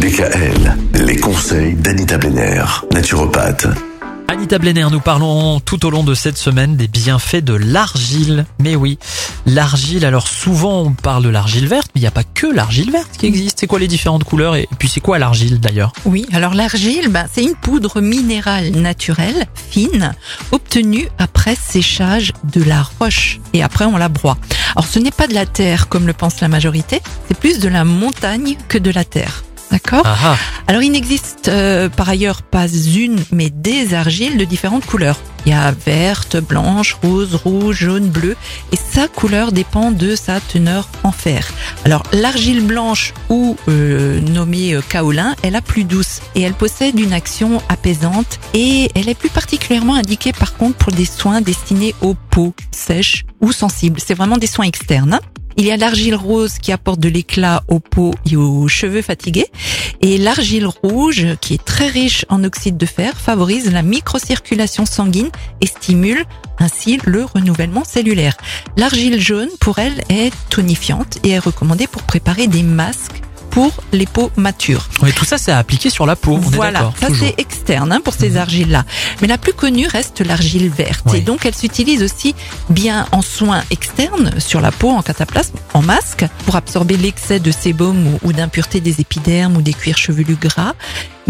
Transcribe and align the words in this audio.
DKL, 0.00 0.76
les 1.04 1.16
conseils 1.16 1.74
d'Anita 1.74 2.16
Benner, 2.16 2.64
naturopathe. 2.90 3.66
Anita 4.28 4.58
Blenner, 4.58 4.86
nous 4.90 5.00
parlons 5.00 5.60
tout 5.60 5.84
au 5.84 5.90
long 5.90 6.04
de 6.04 6.14
cette 6.14 6.38
semaine 6.38 6.74
des 6.74 6.88
bienfaits 6.88 7.44
de 7.44 7.52
l'argile. 7.52 8.46
Mais 8.60 8.76
oui, 8.76 8.98
l'argile, 9.44 10.06
alors 10.06 10.26
souvent 10.26 10.80
on 10.84 10.92
parle 10.92 11.24
de 11.24 11.28
l'argile 11.28 11.66
verte, 11.66 11.90
mais 11.94 12.00
il 12.00 12.04
n'y 12.04 12.08
a 12.08 12.12
pas 12.12 12.24
que 12.24 12.46
l'argile 12.46 12.90
verte 12.90 13.10
qui 13.18 13.26
existe. 13.26 13.58
C'est 13.60 13.66
quoi 13.66 13.78
les 13.78 13.88
différentes 13.88 14.24
couleurs 14.24 14.56
et 14.56 14.66
puis 14.78 14.88
c'est 14.88 15.00
quoi 15.00 15.18
l'argile 15.18 15.60
d'ailleurs? 15.60 15.92
Oui, 16.06 16.26
alors 16.32 16.54
l'argile, 16.54 17.08
ben, 17.08 17.26
c'est 17.30 17.42
une 17.42 17.56
poudre 17.56 18.00
minérale 18.00 18.70
naturelle, 18.70 19.48
fine, 19.54 20.14
obtenue 20.50 21.08
après 21.18 21.56
séchage 21.56 22.32
de 22.54 22.64
la 22.64 22.88
roche 22.98 23.38
et 23.52 23.62
après 23.62 23.84
on 23.84 23.98
la 23.98 24.08
broie. 24.08 24.38
Alors 24.76 24.86
ce 24.86 24.98
n'est 24.98 25.10
pas 25.10 25.26
de 25.26 25.34
la 25.34 25.44
terre 25.44 25.90
comme 25.90 26.06
le 26.06 26.14
pense 26.14 26.40
la 26.40 26.48
majorité, 26.48 27.02
c'est 27.28 27.36
plus 27.36 27.58
de 27.58 27.68
la 27.68 27.84
montagne 27.84 28.56
que 28.68 28.78
de 28.78 28.90
la 28.90 29.04
terre. 29.04 29.42
D'accord 29.70 30.02
Ah 30.04 30.16
ah, 30.24 30.36
Alors 30.66 30.82
il 30.82 30.90
n'existe 30.90 31.48
euh, 31.48 31.88
par 31.88 32.08
ailleurs 32.08 32.42
pas 32.42 32.66
une, 32.68 33.18
mais 33.30 33.50
des 33.50 33.94
argiles 33.94 34.36
de 34.36 34.44
différentes 34.44 34.84
couleurs. 34.84 35.18
Il 35.46 35.52
y 35.52 35.54
a 35.54 35.70
verte, 35.70 36.36
blanche, 36.36 36.98
rose, 37.02 37.34
rouge, 37.34 37.76
jaune, 37.78 38.08
bleu, 38.08 38.36
et 38.72 38.76
sa 38.76 39.08
couleur 39.08 39.52
dépend 39.52 39.90
de 39.90 40.14
sa 40.14 40.38
teneur 40.40 40.88
en 41.02 41.12
fer. 41.12 41.48
Alors 41.84 42.02
l'argile 42.12 42.66
blanche 42.66 43.14
ou 43.30 43.56
euh, 43.68 44.20
nommée 44.20 44.74
euh, 44.74 44.82
kaolin 44.86 45.34
est 45.42 45.50
la 45.50 45.62
plus 45.62 45.84
douce 45.84 46.20
et 46.34 46.42
elle 46.42 46.54
possède 46.54 46.98
une 46.98 47.12
action 47.12 47.62
apaisante 47.68 48.38
et 48.52 48.90
elle 48.94 49.08
est 49.08 49.14
plus 49.14 49.30
particulièrement 49.30 49.94
indiquée 49.94 50.32
par 50.32 50.56
contre 50.56 50.76
pour 50.76 50.92
des 50.92 51.04
soins 51.06 51.40
destinés 51.40 51.94
aux 52.02 52.14
peaux 52.14 52.54
sèches 52.70 53.24
ou 53.40 53.52
sensibles. 53.52 54.00
C'est 54.04 54.14
vraiment 54.14 54.36
des 54.36 54.46
soins 54.46 54.66
externes. 54.66 55.14
hein. 55.14 55.20
Il 55.56 55.66
y 55.66 55.72
a 55.72 55.76
l'argile 55.76 56.14
rose 56.14 56.58
qui 56.58 56.72
apporte 56.72 57.00
de 57.00 57.08
l'éclat 57.08 57.62
aux 57.68 57.80
peaux 57.80 58.14
et 58.30 58.36
aux 58.36 58.68
cheveux 58.68 59.02
fatigués. 59.02 59.46
Et 60.00 60.16
l'argile 60.18 60.66
rouge, 60.66 61.26
qui 61.40 61.54
est 61.54 61.64
très 61.64 61.88
riche 61.88 62.24
en 62.28 62.44
oxyde 62.44 62.76
de 62.76 62.86
fer, 62.86 63.18
favorise 63.18 63.70
la 63.72 63.82
microcirculation 63.82 64.86
sanguine 64.86 65.30
et 65.60 65.66
stimule 65.66 66.24
ainsi 66.58 66.98
le 67.04 67.24
renouvellement 67.24 67.84
cellulaire. 67.84 68.36
L'argile 68.76 69.20
jaune, 69.20 69.48
pour 69.60 69.78
elle, 69.78 70.02
est 70.08 70.32
tonifiante 70.50 71.18
et 71.24 71.30
est 71.30 71.38
recommandée 71.38 71.86
pour 71.86 72.02
préparer 72.02 72.46
des 72.46 72.62
masques 72.62 73.22
pour 73.50 73.72
les 73.92 74.06
peaux 74.06 74.30
matures. 74.36 74.88
oui, 75.02 75.12
tout 75.12 75.24
ça 75.24 75.38
c'est 75.38 75.52
appliqué 75.52 75.90
sur 75.90 76.06
la 76.06 76.16
peau. 76.16 76.34
On 76.34 76.50
Voilà, 76.50 76.92
ça 77.00 77.08
c'est 77.12 77.34
externe 77.38 77.92
hein, 77.92 78.00
pour 78.02 78.14
ces 78.14 78.36
argiles-là. 78.36 78.84
Mais 79.20 79.28
la 79.28 79.38
plus 79.38 79.52
connue 79.52 79.86
reste 79.86 80.20
l'argile 80.20 80.68
verte. 80.68 81.04
Oui. 81.06 81.18
Et 81.18 81.20
donc 81.20 81.44
elle 81.44 81.54
s'utilise 81.54 82.02
aussi 82.02 82.34
bien 82.68 83.06
en 83.12 83.22
soins 83.22 83.62
externes 83.70 84.32
sur 84.38 84.60
la 84.60 84.72
peau, 84.72 84.90
en 84.90 85.02
cataplasme, 85.02 85.56
en 85.74 85.82
masque, 85.82 86.24
pour 86.46 86.56
absorber 86.56 86.96
l'excès 86.96 87.40
de 87.40 87.50
sébum 87.50 88.06
ou, 88.06 88.18
ou 88.22 88.32
d'impureté 88.32 88.80
des 88.80 89.00
épidermes 89.00 89.56
ou 89.56 89.62
des 89.62 89.74
cuirs 89.74 89.98
chevelus 89.98 90.36
gras, 90.40 90.74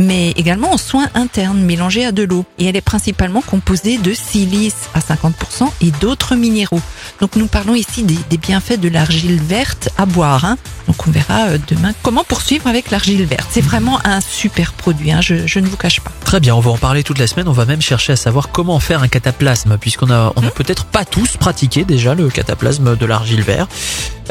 mais 0.01 0.31
également 0.33 0.73
en 0.73 0.77
soins 0.77 1.09
internes 1.15 1.61
mélangés 1.61 2.05
à 2.05 2.13
de 2.13 2.23
l'eau. 2.23 2.45
Et 2.59 2.67
elle 2.67 2.77
est 2.77 2.81
principalement 2.81 3.43
composée 3.43 3.99
de 3.99 4.13
silice 4.13 4.89
à 4.95 5.01
50% 5.01 5.69
et 5.83 5.91
d'autres 6.01 6.35
minéraux. 6.35 6.81
Donc 7.21 7.37
nous 7.37 7.47
parlons 7.47 7.75
ici 7.75 8.03
des, 8.03 8.19
des 8.29 8.39
bienfaits 8.39 8.81
de 8.81 8.89
l'argile 8.89 9.41
verte 9.41 9.91
à 9.99 10.07
boire. 10.07 10.45
hein. 10.45 10.57
Donc 10.89 11.07
on 11.07 11.11
verra 11.11 11.49
euh, 11.49 11.59
demain 11.69 11.93
comment 12.03 12.25
poursuivre 12.25 12.67
avec 12.67 12.91
l'argile 12.91 13.25
verte. 13.27 13.47
C'est 13.51 13.61
vraiment 13.61 14.01
un 14.05 14.21
super 14.21 14.73
produit, 14.73 15.13
hein, 15.13 15.21
je, 15.21 15.47
je 15.47 15.59
ne 15.61 15.67
vous 15.69 15.77
cache 15.77 16.01
pas. 16.01 16.11
Très 16.25 16.41
bien, 16.41 16.55
on 16.55 16.61
va 16.61 16.71
en 16.71 16.79
parler 16.79 17.03
toute 17.03 17.19
la 17.19 17.27
semaine. 17.27 17.49
On 17.49 17.53
va 17.53 17.65
même 17.67 17.83
chercher 17.83 18.13
à 18.15 18.17
savoir 18.17 18.51
comment 18.51 18.81
faire 18.81 19.03
un 19.03 19.09
cataplasme, 19.09 19.77
puisqu'on 19.79 20.11
a, 20.11 20.33
on 20.37 20.43
a 20.47 20.51
peut-être 20.51 20.85
pas 20.87 21.05
tous 21.05 21.37
pratiqué 21.37 21.85
déjà 21.85 22.15
le 22.15 22.29
cataplasme 22.29 22.97
de 22.97 23.07
l'argile 23.07 23.43
vert. 23.43 23.69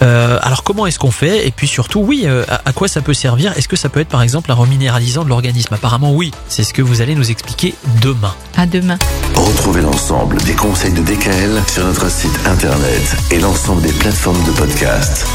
Euh, 0.01 0.39
alors 0.41 0.63
comment 0.63 0.85
est-ce 0.85 0.99
qu'on 0.99 1.11
fait? 1.11 1.47
Et 1.47 1.51
puis 1.51 1.67
surtout, 1.67 1.99
oui, 1.99 2.23
euh, 2.25 2.43
à, 2.47 2.61
à 2.65 2.73
quoi 2.73 2.87
ça 2.87 3.01
peut 3.01 3.13
servir? 3.13 3.57
Est-ce 3.57 3.67
que 3.67 3.75
ça 3.75 3.89
peut 3.89 3.99
être 3.99 4.09
par 4.09 4.21
exemple 4.21 4.51
un 4.51 4.55
reminéralisant 4.55 5.23
de 5.23 5.29
l'organisme? 5.29 5.73
Apparemment 5.73 6.13
oui. 6.13 6.31
C'est 6.47 6.63
ce 6.63 6.73
que 6.73 6.81
vous 6.81 7.01
allez 7.01 7.15
nous 7.15 7.31
expliquer 7.31 7.75
demain. 8.01 8.33
À 8.57 8.65
demain. 8.65 8.97
Retrouvez 9.35 9.81
l'ensemble 9.81 10.37
des 10.43 10.53
conseils 10.53 10.93
de 10.93 11.01
DKL 11.01 11.61
sur 11.67 11.85
notre 11.85 12.09
site 12.09 12.37
internet 12.45 13.15
et 13.31 13.39
l'ensemble 13.39 13.81
des 13.81 13.93
plateformes 13.93 14.43
de 14.45 14.51
podcast. 14.51 15.25